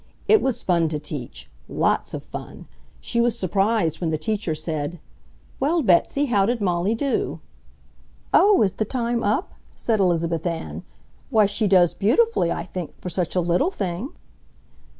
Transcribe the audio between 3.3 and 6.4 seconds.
surprised when the teacher said, "Well, Betsy,